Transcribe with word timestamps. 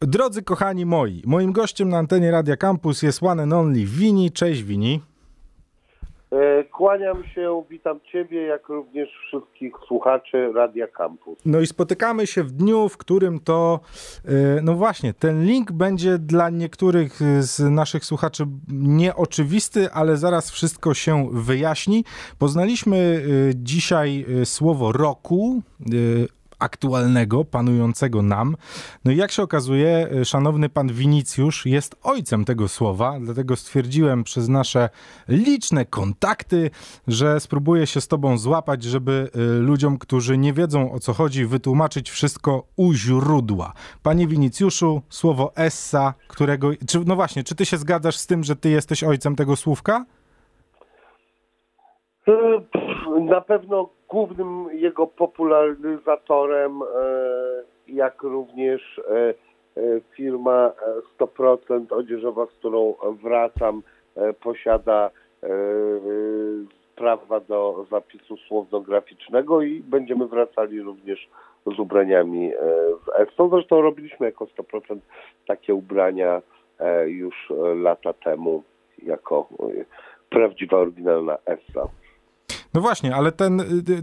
Drodzy 0.00 0.42
kochani 0.42 0.86
moi, 0.86 1.22
moim 1.26 1.52
gościem 1.52 1.88
na 1.88 1.98
antenie 1.98 2.30
Radia 2.30 2.56
Campus 2.56 3.02
jest 3.02 3.22
one 3.22 3.42
and 3.42 3.52
only 3.52 3.84
Wini. 3.84 4.30
Cześć 4.30 4.62
Wini. 4.62 5.00
E, 6.32 6.64
Kłaniam 6.64 7.24
się, 7.24 7.62
witam 7.70 8.00
Ciebie, 8.12 8.42
jak 8.42 8.68
również 8.68 9.08
wszystkich 9.28 9.72
słuchaczy 9.88 10.52
Radia 10.54 10.86
Campus. 10.86 11.38
No 11.46 11.60
i 11.60 11.66
spotykamy 11.66 12.26
się 12.26 12.42
w 12.42 12.52
dniu, 12.52 12.88
w 12.88 12.96
którym 12.96 13.40
to, 13.40 13.80
e, 14.24 14.30
no 14.62 14.74
właśnie, 14.74 15.14
ten 15.14 15.44
link 15.44 15.72
będzie 15.72 16.18
dla 16.18 16.50
niektórych 16.50 17.20
z 17.40 17.60
naszych 17.60 18.04
słuchaczy 18.04 18.44
nieoczywisty, 18.72 19.90
ale 19.92 20.16
zaraz 20.16 20.50
wszystko 20.50 20.94
się 20.94 21.28
wyjaśni. 21.32 22.04
Poznaliśmy 22.38 22.96
e, 22.96 23.54
dzisiaj 23.54 24.26
słowo 24.44 24.92
roku, 24.92 25.62
aktualnego, 26.58 27.44
panującego 27.44 28.22
nam. 28.22 28.56
No 29.04 29.12
i 29.12 29.16
jak 29.16 29.30
się 29.32 29.42
okazuje, 29.42 30.08
e, 30.20 30.24
szanowny 30.24 30.68
pan 30.68 30.88
Winicjusz 30.88 31.66
jest 31.66 31.96
ojcem 32.02 32.44
tego 32.44 32.68
słowa, 32.68 33.18
dlatego 33.20 33.56
stwierdziłem 33.56 34.24
przez 34.24 34.48
nasze 34.48 34.88
liczne 35.28 35.84
kontakty, 35.84 36.70
że 37.08 37.40
spróbuję 37.40 37.86
się 37.86 38.00
z 38.00 38.08
tobą 38.08 38.38
złapać, 38.38 38.82
żeby 38.82 39.30
e, 39.34 39.38
ludziom, 39.60 39.98
którzy 39.98 40.38
nie 40.38 40.52
wiedzą 40.52 40.92
o 40.92 41.00
co 41.00 41.12
chodzi, 41.12 41.46
wytłumaczyć 41.46 42.10
wszystko 42.10 42.66
u 42.76 42.92
źródła. 42.92 43.72
Panie 44.02 44.26
Winicjuszu, 44.26 45.02
słowo 45.08 45.52
essa, 45.56 46.14
którego... 46.28 46.70
Czy, 46.88 47.00
no 47.06 47.16
właśnie, 47.16 47.44
czy 47.44 47.54
ty 47.54 47.66
się 47.66 47.76
zgadzasz 47.76 48.16
z 48.16 48.26
tym, 48.26 48.44
że 48.44 48.56
ty 48.56 48.70
jesteś 48.70 49.04
ojcem 49.04 49.36
tego 49.36 49.56
słówka? 49.56 50.04
E, 52.28 52.32
Na 53.20 53.40
pewno 53.40 53.95
głównym 54.08 54.66
jego 54.72 55.06
popularyzatorem, 55.06 56.82
e, 56.82 56.86
jak 57.88 58.22
również 58.22 58.98
e, 58.98 59.34
e, 59.76 60.00
firma 60.16 60.72
e, 61.20 61.24
100% 61.24 61.92
odzieżowa, 61.92 62.46
z 62.46 62.50
którą 62.50 62.94
wracam, 63.22 63.82
posiada 64.42 65.10
prawa 66.96 67.40
do 67.40 67.86
zapisu 67.90 68.36
słowno-graficznego 68.36 69.62
i 69.62 69.80
będziemy 69.80 70.26
wracali 70.26 70.82
również 70.82 71.28
z 71.76 71.78
ubraniami 71.78 72.52
z 73.06 73.20
ESO. 73.20 73.48
Zresztą 73.48 73.82
robiliśmy 73.82 74.26
jako 74.26 74.44
100% 74.44 74.98
takie 75.46 75.74
ubrania 75.74 76.42
już 77.06 77.52
lata 77.74 78.12
temu 78.12 78.62
jako 79.02 79.48
prawdziwa, 80.30 80.76
oryginalna 80.76 81.38
ESA. 81.46 81.88
No 82.76 82.82
właśnie, 82.82 83.14
ale 83.14 83.32
ten, 83.32 83.60
y, 83.60 83.64
y, 83.64 84.02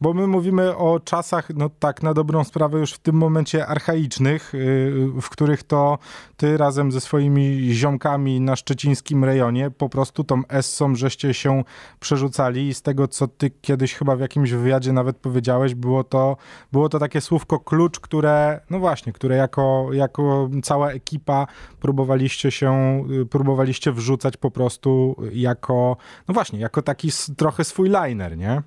bo 0.00 0.14
my 0.14 0.26
mówimy 0.26 0.76
o 0.76 1.00
czasach, 1.00 1.48
no 1.54 1.70
tak 1.78 2.02
na 2.02 2.14
dobrą 2.14 2.44
sprawę 2.44 2.78
już 2.78 2.92
w 2.92 2.98
tym 2.98 3.16
momencie 3.16 3.66
archaicznych, 3.66 4.54
y, 4.54 5.08
w 5.22 5.28
których 5.28 5.62
to 5.62 5.98
ty 6.36 6.56
razem 6.56 6.92
ze 6.92 7.00
swoimi 7.00 7.70
ziomkami 7.72 8.40
na 8.40 8.56
szczecińskim 8.56 9.24
rejonie 9.24 9.70
po 9.70 9.88
prostu 9.88 10.24
tą 10.24 10.42
Essą 10.48 10.94
żeście 10.94 11.34
się 11.34 11.64
przerzucali. 12.00 12.68
I 12.68 12.74
z 12.74 12.82
tego, 12.82 13.08
co 13.08 13.28
ty 13.28 13.50
kiedyś 13.50 13.94
chyba 13.94 14.16
w 14.16 14.20
jakimś 14.20 14.50
wywiadzie 14.50 14.92
nawet 14.92 15.16
powiedziałeś, 15.16 15.74
było 15.74 16.04
to, 16.04 16.36
było 16.72 16.88
to 16.88 16.98
takie 16.98 17.20
słówko 17.20 17.60
klucz, 17.60 18.00
które, 18.00 18.60
no 18.70 18.78
właśnie, 18.78 19.12
które 19.12 19.36
jako, 19.36 19.88
jako 19.92 20.50
cała 20.62 20.90
ekipa 20.90 21.46
próbowaliście 21.80 22.50
się, 22.50 23.04
próbowaliście 23.30 23.92
wrzucać 23.92 24.36
po 24.36 24.50
prostu 24.50 25.16
jako, 25.32 25.96
no 26.28 26.34
właśnie, 26.34 26.58
jako 26.58 26.82
taki 26.82 27.08
trochę 27.36 27.64
swój 27.64 27.90
liner, 28.08 28.36
nie? 28.36 28.62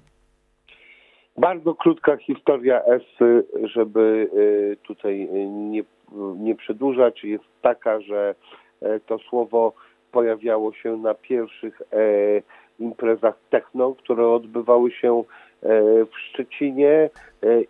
Bardzo 1.38 1.76
krótka 1.76 2.18
historia 2.18 2.82
Esy, 2.84 3.46
żeby 3.64 4.30
y, 4.34 4.78
tutaj 4.88 5.24
y, 5.24 5.50
nie, 5.50 5.84
nie 6.38 6.56
przedłużać, 6.56 7.24
jest 7.24 7.44
taka, 7.62 8.02
że 8.02 8.36
e, 8.82 9.00
to 9.00 9.20
słowo 9.20 9.74
pojawiało 10.12 10.74
się 10.74 10.98
na 10.98 11.14
pierwszych 11.14 11.82
e, 11.82 11.96
imprezach 12.80 13.36
techno, 13.50 13.96
które 13.96 14.28
odbywały 14.28 14.92
się 14.92 15.20
e, 15.20 15.24
w 16.06 16.20
Szczecinie 16.30 16.92
e, 16.92 17.10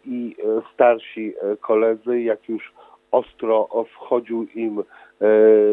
i 0.06 0.36
starsi 0.74 1.34
koledzy, 1.62 2.22
jak 2.22 2.50
już 2.50 2.74
ostro 3.12 3.86
wchodził 3.96 4.48
im 4.56 4.80
e, 4.80 4.84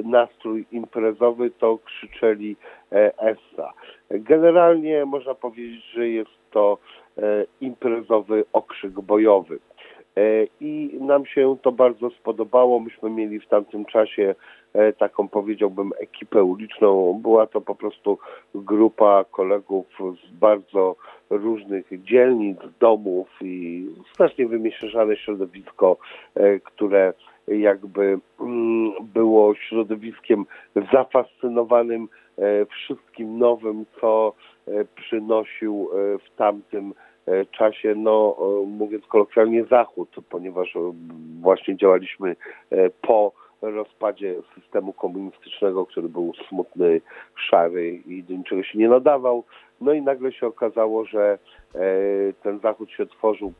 nastrój 0.04 0.66
imprezowy, 0.72 1.50
to 1.50 1.78
krzyczeli 1.84 2.56
e, 2.92 3.18
Essa. 3.18 3.72
Generalnie 4.10 5.04
można 5.04 5.34
powiedzieć, 5.34 5.84
że 5.84 6.08
jest 6.08 6.30
to 6.50 6.78
e, 7.18 7.22
imprezowy 7.60 8.44
okrzyk 8.52 8.92
bojowy. 8.92 9.58
E, 10.18 10.46
I 10.60 10.98
nam 11.00 11.26
się 11.26 11.56
to 11.62 11.72
bardzo 11.72 12.10
spodobało. 12.10 12.80
Myśmy 12.80 13.10
mieli 13.10 13.40
w 13.40 13.46
tamtym 13.46 13.84
czasie 13.84 14.34
e, 14.72 14.92
taką, 14.92 15.28
powiedziałbym, 15.28 15.90
ekipę 15.98 16.44
uliczną. 16.44 17.20
Była 17.22 17.46
to 17.46 17.60
po 17.60 17.74
prostu 17.74 18.18
grupa 18.54 19.24
kolegów 19.30 19.86
z 20.26 20.30
bardzo 20.30 20.96
różnych 21.30 21.86
dzielnic, 22.04 22.58
domów 22.80 23.28
i 23.40 23.86
strasznie 24.12 24.46
wymieszane 24.46 25.16
środowisko, 25.16 25.96
e, 26.34 26.60
które 26.60 27.12
jakby 27.48 28.18
mm, 28.40 28.92
było 29.14 29.54
środowiskiem 29.54 30.46
zafascynowanym 30.92 32.08
wszystkim 32.70 33.38
nowym, 33.38 33.84
co 34.00 34.32
przynosił 34.94 35.90
w 35.94 36.36
tamtym 36.36 36.94
czasie, 37.50 37.94
no 37.94 38.36
e, 38.40 38.66
mówiąc 38.66 39.06
kolokwialnie, 39.06 39.64
Zachód, 39.64 40.16
ponieważ 40.30 40.76
e, 40.76 40.92
właśnie 41.40 41.76
działaliśmy 41.76 42.36
e, 42.70 42.90
po 42.90 43.32
rozpadzie 43.62 44.34
systemu 44.54 44.92
komunistycznego, 44.92 45.86
który 45.86 46.08
był 46.08 46.32
smutny, 46.48 47.00
szary 47.50 47.90
i 47.90 48.22
do 48.22 48.34
niczego 48.34 48.62
się 48.62 48.78
nie 48.78 48.88
nadawał. 48.88 49.44
No 49.80 49.92
i 49.92 50.02
nagle 50.02 50.32
się 50.32 50.46
okazało, 50.46 51.04
że 51.04 51.38
e, 51.74 51.78
ten 52.42 52.58
Zachód 52.58 52.90
się 52.90 53.06
tworzył, 53.06 53.52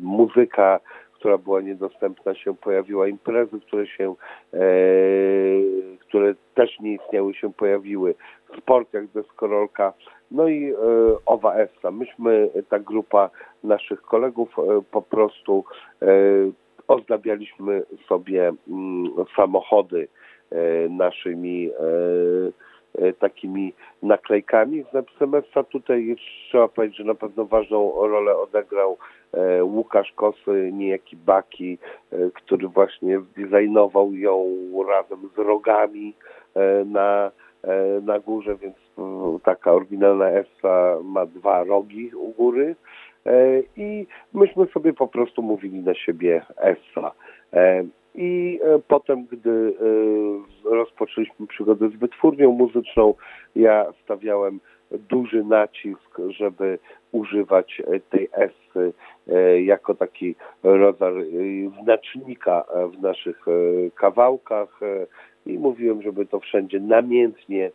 muzyka, 0.00 0.80
która 1.20 1.38
była 1.38 1.60
niedostępna 1.60 2.34
się 2.34 2.56
pojawiła, 2.56 3.08
imprezy, 3.08 3.60
które 3.60 3.86
się, 3.86 4.14
e, 4.54 4.58
które 6.00 6.34
też 6.54 6.80
nie 6.80 6.94
istniały, 6.94 7.34
się 7.34 7.52
pojawiły, 7.52 8.14
sport 8.58 8.94
jak 8.94 9.06
deskorolka, 9.06 9.92
no 10.30 10.48
i 10.48 10.72
e, 10.72 10.76
owa 11.26 11.54
ESA. 11.54 11.90
Myśmy, 11.90 12.50
ta 12.68 12.78
grupa 12.78 13.30
naszych 13.64 14.02
kolegów, 14.02 14.48
e, 14.58 14.82
po 14.90 15.02
prostu 15.02 15.64
e, 16.02 16.06
ozdabialiśmy 16.88 17.82
sobie 18.08 18.52
mm, 18.68 19.10
samochody 19.36 20.08
e, 20.50 20.88
naszymi 20.88 21.70
e, 21.70 21.72
e, 21.72 22.52
takimi 23.18 23.72
naklejkami 24.02 24.84
z 24.90 24.92
napisem 24.92 25.34
ESA. 25.34 25.64
Tutaj 25.64 26.16
trzeba 26.48 26.68
powiedzieć, 26.68 26.98
że 26.98 27.04
na 27.04 27.14
pewno 27.14 27.44
ważną 27.44 27.92
rolę 28.08 28.36
odegrał 28.36 28.98
e, 29.32 29.64
Łukasz 29.64 30.12
Kosy, 30.12 30.70
niejaki 30.72 31.16
Baki, 31.16 31.78
e, 32.12 32.16
który 32.34 32.68
właśnie 32.68 33.20
zdesignował 33.20 34.14
ją 34.14 34.44
razem 34.88 35.18
z 35.36 35.38
rogami 35.38 36.14
e, 36.54 36.84
na, 36.84 37.30
e, 37.62 38.00
na 38.00 38.18
górze, 38.18 38.56
więc 38.56 38.76
e, 38.98 39.38
taka 39.44 39.72
oryginalna 39.72 40.30
ESA 40.30 40.96
ma 41.04 41.26
dwa 41.26 41.64
rogi 41.64 42.10
u 42.14 42.28
góry. 42.28 42.76
E, 43.26 43.62
I 43.76 44.06
myśmy 44.34 44.66
sobie 44.66 44.92
po 44.92 45.08
prostu 45.08 45.42
mówili 45.42 45.80
na 45.80 45.94
siebie 45.94 46.42
ESA. 46.56 47.12
I 48.14 48.60
e, 48.62 48.78
potem, 48.88 49.26
gdy 49.26 49.74
e, 50.66 50.70
rozpoczęliśmy 50.74 51.46
przygodę 51.46 51.88
z 51.88 51.96
wytwórnią 51.96 52.52
muzyczną, 52.52 53.14
ja 53.56 53.92
stawiałem 54.04 54.60
duży 54.90 55.44
nacisk, 55.44 56.18
żeby 56.28 56.78
używać 57.12 57.82
e, 57.86 58.00
tej 58.00 58.28
e, 59.28 59.62
jako 59.62 59.94
taki 59.94 60.34
rodzaj 60.62 61.12
znacznika 61.82 62.64
w 62.94 63.02
naszych 63.02 63.46
kawałkach. 63.94 64.80
I 65.46 65.58
mówiłem, 65.58 66.02
żeby 66.02 66.26
to 66.26 66.40
wszędzie 66.40 66.80
namiętnie 66.80 67.70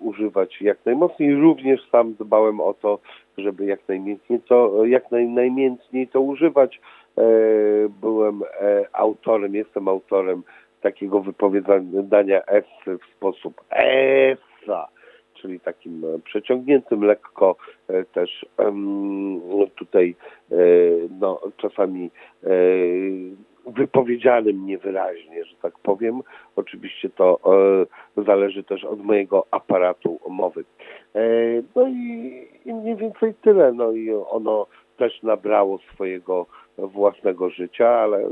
używać 0.00 0.62
jak 0.62 0.78
najmocniej. 0.84 1.34
Również 1.34 1.80
sam 1.90 2.14
dbałem 2.14 2.60
o 2.60 2.74
to, 2.74 2.98
żeby 3.38 3.64
jak 3.64 3.88
najmiętniej 3.88 4.40
to, 4.40 4.84
jak 4.84 5.10
naj, 5.10 5.26
najmiętniej 5.26 6.08
to 6.08 6.20
używać. 6.20 6.80
E, 7.18 7.22
Byłem 8.00 8.42
e, 8.60 8.84
autorem, 8.92 9.54
jestem 9.54 9.88
autorem 9.88 10.42
takiego 10.80 11.20
wypowiadania 11.20 12.46
S 12.46 12.64
w 12.86 13.16
sposób 13.16 13.60
ESA, 13.70 14.88
czyli 15.34 15.60
takim 15.60 16.04
e, 16.04 16.18
przeciągniętym 16.18 17.04
lekko 17.04 17.56
e, 17.88 18.04
też 18.04 18.46
tutaj 19.76 20.14
e, 20.52 20.56
no, 21.20 21.40
czasami 21.56 22.10
e, 22.44 22.48
wypowiedzianym 23.76 24.66
niewyraźnie, 24.66 25.44
że 25.44 25.56
tak 25.62 25.78
powiem. 25.78 26.20
Oczywiście 26.56 27.10
to 27.10 27.38
e, 28.18 28.22
zależy 28.24 28.64
też 28.64 28.84
od 28.84 29.04
mojego 29.04 29.46
aparatu 29.50 30.18
mowy. 30.28 30.64
E, 31.14 31.20
no 31.76 31.88
i, 31.88 32.32
i 32.64 32.74
mniej 32.74 32.96
więcej 32.96 33.34
tyle. 33.34 33.72
No 33.72 33.92
i 33.92 34.10
ono 34.10 34.66
też 34.96 35.22
nabrało 35.22 35.78
swojego 35.78 36.46
własnego 36.78 37.50
życia, 37.50 37.88
ale 37.88 38.30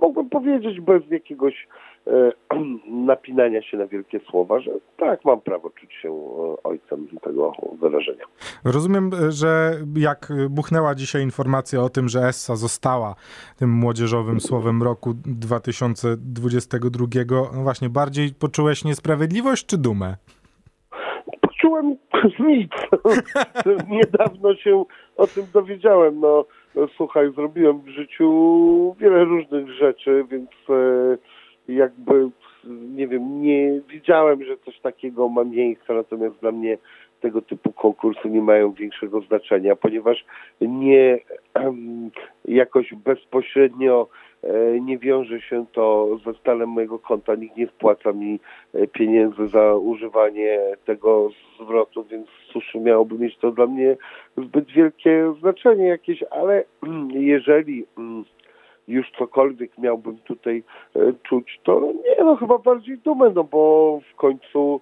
mógłbym 0.00 0.28
powiedzieć 0.30 0.80
bez 0.80 1.10
jakiegoś 1.10 1.66
napinania 3.06 3.62
się 3.62 3.76
na 3.76 3.86
wielkie 3.86 4.20
słowa, 4.30 4.60
że 4.60 4.70
tak, 4.96 5.24
mam 5.24 5.40
prawo 5.40 5.70
czuć 5.70 5.92
się 5.92 6.08
e, 6.08 6.62
ojcem 6.64 7.08
tego 7.22 7.52
wyrażenia. 7.80 8.24
Rozumiem, 8.64 9.10
że 9.28 9.72
jak 9.96 10.32
buchnęła 10.50 10.94
dzisiaj 10.94 11.22
informacja 11.22 11.82
o 11.82 11.88
tym, 11.88 12.08
że 12.08 12.20
Essa 12.20 12.56
została 12.56 13.14
tym 13.58 13.70
młodzieżowym 13.70 14.40
słowem 14.40 14.82
roku 14.82 15.12
2022, 15.14 17.06
no 17.54 17.62
właśnie, 17.62 17.88
bardziej 17.88 18.30
poczułeś 18.40 18.84
niesprawiedliwość 18.84 19.66
czy 19.66 19.78
dumę? 19.78 20.16
Poczułem 21.40 21.96
nic. 22.48 22.72
Niedawno 23.90 24.54
się 24.54 24.84
o 25.16 25.26
tym 25.26 25.44
dowiedziałem. 25.52 26.20
No, 26.20 26.44
słuchaj, 26.96 27.32
zrobiłem 27.32 27.80
w 27.80 27.88
życiu 27.88 28.96
wiele 28.98 29.24
różnych 29.24 29.70
rzeczy, 29.70 30.24
więc 30.30 30.50
e, 30.70 31.16
jakby 31.74 32.30
nie 32.94 33.08
wiem, 33.08 33.42
nie 33.42 33.80
wiedziałem, 33.88 34.44
że 34.44 34.56
coś 34.56 34.80
takiego 34.80 35.28
ma 35.28 35.44
miejsce, 35.44 35.94
natomiast 35.94 36.40
dla 36.40 36.52
mnie 36.52 36.78
tego 37.20 37.42
typu 37.42 37.72
konkursy 37.72 38.30
nie 38.30 38.42
mają 38.42 38.72
większego 38.72 39.20
znaczenia, 39.20 39.76
ponieważ 39.76 40.24
nie 40.60 41.18
jakoś 42.44 42.94
bezpośrednio 42.94 44.08
e, 44.42 44.80
nie 44.80 44.98
wiąże 44.98 45.40
się 45.40 45.66
to 45.72 46.08
ze 46.24 46.34
stanem 46.34 46.68
mojego 46.68 46.98
konta, 46.98 47.34
nikt 47.34 47.56
nie 47.56 47.66
wpłaca 47.66 48.12
mi 48.12 48.40
e, 48.74 48.86
pieniędzy 48.86 49.48
za 49.48 49.74
używanie 49.74 50.58
tego 50.84 51.30
zwrotu, 51.60 52.04
więc 52.04 52.26
cóż, 52.52 52.74
miałoby 52.74 53.18
mieć 53.18 53.38
to 53.38 53.50
dla 53.50 53.66
mnie 53.66 53.96
zbyt 54.36 54.72
wielkie 54.72 55.34
znaczenie 55.40 55.86
jakieś, 55.86 56.22
ale 56.30 56.64
jeżeli 57.32 57.86
mm, 57.98 58.24
już 58.88 59.10
cokolwiek 59.18 59.78
miałbym 59.78 60.18
tutaj 60.18 60.62
e, 60.96 61.12
czuć, 61.22 61.60
to 61.64 61.80
nie, 61.80 62.24
no 62.24 62.36
chyba 62.36 62.58
bardziej 62.58 62.98
dumę, 62.98 63.32
no 63.34 63.44
bo 63.44 64.00
w 64.12 64.16
końcu 64.16 64.80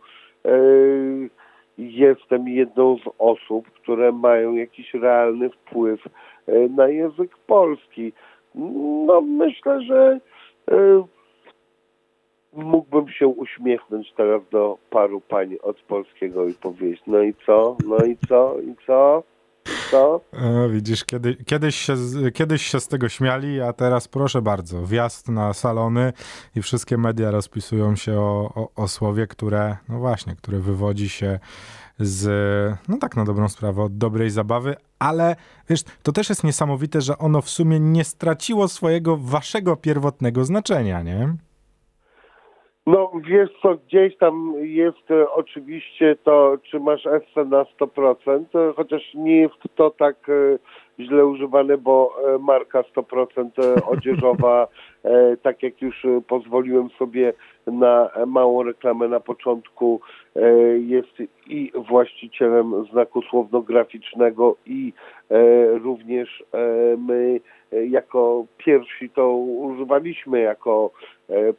jestem 1.79 2.49
jedną 2.49 2.97
z 2.97 3.09
osób, 3.19 3.71
które 3.71 4.13
mają 4.13 4.55
jakiś 4.55 4.95
realny 4.95 5.51
wpływ 5.51 6.01
e, 6.47 6.69
na 6.69 6.89
język 6.89 7.37
polski. 7.47 8.13
No 9.07 9.21
myślę, 9.21 9.83
że 9.83 10.21
e, 10.71 11.05
mógłbym 12.53 13.09
się 13.09 13.27
uśmiechnąć 13.27 14.13
teraz 14.13 14.43
do 14.51 14.79
paru 14.91 15.21
pań 15.21 15.57
od 15.63 15.81
polskiego 15.81 16.49
i 16.49 16.55
powiedzieć, 16.55 17.03
no 17.07 17.23
i 17.23 17.35
co, 17.47 17.77
no 17.87 17.97
i 17.97 18.17
co, 18.29 18.61
i 18.61 18.75
co? 18.87 19.23
Co? 19.93 20.21
E, 20.33 20.69
widzisz, 20.69 21.05
kiedy, 21.05 21.35
kiedyś, 21.35 21.77
się, 21.77 21.97
kiedyś 22.35 22.67
się 22.67 22.81
z 22.81 22.89
tego 22.89 23.09
śmiali, 23.09 23.61
a 23.61 23.73
teraz 23.73 24.09
proszę 24.09 24.43
bardzo, 24.43 24.87
wjazd 24.87 25.29
na 25.29 25.55
salony 25.55 26.13
i 26.57 26.63
wszystkie 26.63 26.99
media 26.99 27.31
rozpisują 27.31 27.97
się 27.97 28.21
o, 28.21 28.53
o, 28.55 28.83
o 28.83 28.89
słowie, 28.89 29.27
które, 29.27 29.77
no 29.89 29.99
właśnie, 29.99 30.37
które 30.37 30.59
wywodzi 30.59 31.09
się 31.09 31.39
z, 32.01 32.79
no 32.89 32.99
tak 32.99 33.17
na 33.17 33.25
dobrą 33.25 33.49
sprawę, 33.49 33.83
od 33.83 33.99
dobrej 33.99 34.31
zabawy, 34.31 34.77
ale 34.99 35.37
wiesz, 35.69 35.81
to 36.03 36.13
też 36.13 36.29
jest 36.29 36.45
niesamowite, 36.45 37.01
że 37.01 37.19
ono 37.19 37.43
w 37.43 37.51
sumie 37.51 37.81
nie 37.81 38.05
straciło 38.05 38.69
swojego 38.69 39.17
waszego 39.17 39.77
pierwotnego 39.77 40.45
znaczenia, 40.45 41.03
nie? 41.03 41.37
No 42.87 43.13
wiesz 43.29 43.51
co, 43.63 43.75
gdzieś 43.75 44.17
tam 44.17 44.55
jest 44.61 45.11
e, 45.11 45.31
oczywiście 45.31 46.17
to, 46.25 46.59
czy 46.71 46.81
masz 46.81 47.07
esse 47.07 47.45
na 47.45 47.65
100%, 47.81 48.45
e, 48.55 48.73
chociaż 48.73 49.15
nie 49.15 49.37
jest 49.37 49.55
to 49.75 49.91
tak 49.91 50.17
e, 50.29 50.59
źle 51.05 51.27
używane, 51.27 51.79
bo 51.79 52.17
marka 52.41 52.83
100% 52.83 53.51
odzieżowa, 53.87 54.69
tak 55.43 55.63
jak 55.63 55.83
już 55.83 56.07
pozwoliłem 56.29 56.91
sobie 56.91 57.33
na 57.67 58.11
małą 58.27 58.63
reklamę 58.63 59.09
na 59.09 59.21
początku, 59.21 60.01
jest 60.79 61.19
i 61.47 61.73
właścicielem 61.89 62.87
znaku 62.93 63.23
słowno-graficznego 63.23 64.57
i 64.67 64.93
również 65.83 66.45
my 66.99 67.41
jako 67.89 68.45
pierwsi 68.57 69.11
to 69.11 69.33
używaliśmy 69.37 70.41
jako 70.41 70.91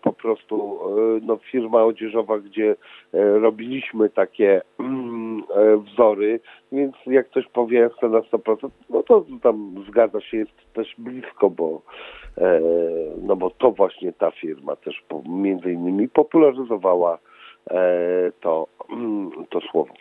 po 0.01 0.13
prostu 0.13 0.79
e, 0.87 1.19
no, 1.25 1.37
firma 1.37 1.83
odzieżowa, 1.83 2.39
gdzie 2.39 2.75
e, 3.13 3.39
robiliśmy 3.39 4.09
takie 4.09 4.61
mm, 4.79 5.43
wzory, 5.83 6.39
więc 6.71 6.95
jak 7.05 7.29
ktoś 7.29 7.47
powie 7.47 7.89
chce 7.97 8.09
na 8.09 8.19
100%, 8.19 8.69
no 8.89 9.03
to 9.03 9.25
tam 9.43 9.75
zgadza 9.89 10.21
się, 10.21 10.37
jest 10.37 10.73
też 10.73 10.95
blisko, 10.97 11.49
bo 11.49 11.81
no 13.21 13.35
bo 13.35 13.49
to 13.49 13.71
właśnie 13.71 14.13
ta 14.13 14.31
firma 14.31 14.75
też 14.75 15.03
między 15.29 15.71
innymi 15.71 16.09
popularyzowała 16.09 17.17
to, 18.41 18.67
mm, 18.91 19.31
to 19.49 19.61
słowo. 19.61 19.93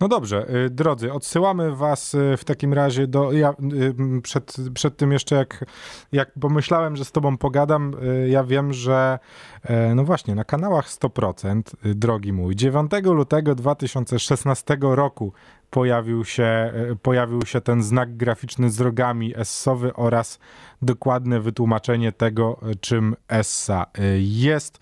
No 0.00 0.08
dobrze, 0.08 0.46
y, 0.66 0.70
drodzy, 0.70 1.12
odsyłamy 1.12 1.76
was 1.76 2.14
y, 2.14 2.36
w 2.36 2.44
takim 2.44 2.74
razie 2.74 3.06
do. 3.06 3.32
Ja 3.32 3.50
y, 3.72 4.22
przed, 4.22 4.56
przed 4.74 4.96
tym 4.96 5.12
jeszcze 5.12 5.36
jak, 5.36 5.64
jak 6.12 6.30
pomyślałem, 6.40 6.96
że 6.96 7.04
z 7.04 7.12
tobą 7.12 7.38
pogadam, 7.38 7.96
ja 8.28 8.44
wiem, 8.44 8.72
że 8.72 9.18
e, 9.62 9.94
no 9.94 10.04
właśnie, 10.04 10.34
na 10.34 10.44
kanałach 10.44 10.88
100%, 10.88 11.62
drogi 11.94 12.32
mój, 12.32 12.56
9 12.56 12.90
lutego 13.04 13.54
2016 13.54 14.76
roku 14.80 15.32
pojawił 15.74 16.24
się, 16.24 16.42
e, 16.42 16.72
pojawił 17.02 17.42
się 17.46 17.60
ten 17.60 17.82
znak 17.82 18.16
graficzny 18.16 18.70
z 18.70 18.80
rogami 18.80 19.32
essowy 19.36 19.90
oraz 19.96 20.40
dokładne 20.82 21.40
wytłumaczenie 21.40 22.12
tego, 22.12 22.56
czym 22.80 23.14
essa 23.40 23.80
e, 23.82 24.02
jest. 24.46 24.74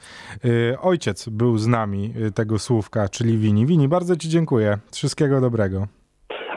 E, 0.45 0.81
ojciec 0.81 1.29
był 1.29 1.57
z 1.57 1.67
nami 1.69 2.11
tego 2.35 2.59
słówka, 2.59 3.09
czyli 3.09 3.39
Wini. 3.39 3.67
Wini, 3.67 3.89
bardzo 3.89 4.17
Ci 4.17 4.29
dziękuję. 4.29 4.77
Wszystkiego 4.93 5.41
dobrego. 5.41 5.87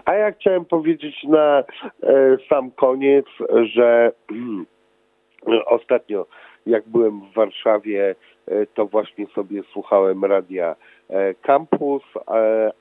A 0.05 0.13
ja 0.13 0.31
chciałem 0.31 0.65
powiedzieć 0.65 1.15
na 1.23 1.63
sam 2.49 2.71
koniec, 2.71 3.25
że 3.75 4.11
ostatnio 5.65 6.25
jak 6.65 6.89
byłem 6.89 7.21
w 7.21 7.33
Warszawie, 7.33 8.15
to 8.73 8.85
właśnie 8.85 9.27
sobie 9.27 9.61
słuchałem 9.73 10.25
radia 10.25 10.75
Campus, 11.41 12.03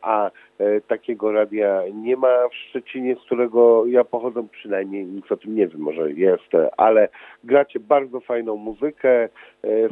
a 0.03 0.31
E, 0.59 0.81
takiego 0.81 1.33
radia 1.33 1.83
nie 1.95 2.17
ma 2.17 2.49
w 2.49 2.55
Szczecinie, 2.55 3.17
z 3.17 3.21
którego 3.27 3.87
ja 3.87 4.05
pochodzę, 4.05 4.47
przynajmniej 4.53 5.07
nic 5.07 5.33
o 5.33 5.37
tym 5.37 5.55
nie 5.55 5.69
wiem, 5.69 5.81
może 5.81 6.13
jest, 6.13 6.55
e, 6.55 6.71
ale 6.77 7.09
gracie 7.45 7.81
bardzo 7.81 8.21
fajną 8.21 8.57
muzykę, 8.57 9.25
e, 9.25 9.29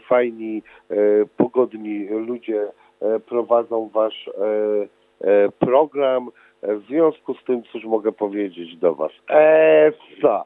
fajni, 0.08 0.62
pogodni 1.36 2.08
ludzie 2.08 2.66
prowadzą 3.26 3.90
wasz 3.94 4.30
program. 5.58 6.30
W 6.62 6.82
związku 6.88 7.34
z 7.34 7.44
tym, 7.44 7.62
cóż 7.62 7.84
mogę 7.84 8.12
powiedzieć 8.12 8.76
do 8.76 8.94
was? 8.94 9.12
Esa! 9.28 10.44